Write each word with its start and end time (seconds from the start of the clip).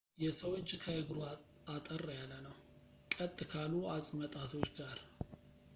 የሰው 0.23 0.53
እጅ 0.59 0.69
ከእግሩ 0.83 1.17
አጠር 1.73 2.03
ያለ 2.19 2.31
ነው 2.47 2.55
ቀጥ 3.15 3.37
ካሉ 3.51 3.73
አፅመጣቶች 3.97 4.69
ጋር 4.81 4.99